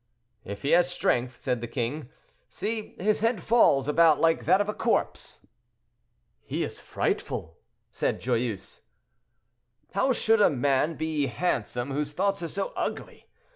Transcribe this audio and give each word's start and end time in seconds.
"If 0.43 0.63
he 0.63 0.71
has 0.71 0.89
strength," 0.91 1.39
said 1.41 1.61
the 1.61 1.67
king. 1.67 2.09
"See, 2.49 2.95
his 2.99 3.19
head 3.19 3.43
falls 3.43 3.87
about 3.87 4.19
like 4.19 4.45
that 4.45 4.59
of 4.59 4.67
a 4.67 4.73
corpse." 4.73 5.45
"He 6.43 6.63
is 6.63 6.79
frightful," 6.79 7.59
said 7.91 8.19
Joyeuse. 8.19 8.81
"How 9.93 10.11
should 10.11 10.41
a 10.41 10.49
man 10.49 10.95
be 10.95 11.27
handsome 11.27 11.91
whose 11.91 12.13
thoughts 12.13 12.41
are 12.41 12.47
so 12.47 12.73
ugly? 12.75 13.29